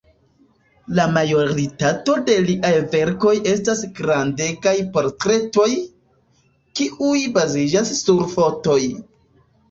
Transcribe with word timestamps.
La 0.99 1.03
majoritato 1.15 2.13
de 2.29 2.37
liaj 2.45 2.71
verkoj 2.93 3.33
estas 3.51 3.83
grandegaj 3.99 4.73
portretoj, 4.95 5.67
kiuj 6.79 7.19
baziĝas 7.37 7.93
sur 7.99 8.25
fotoj. 8.33 8.79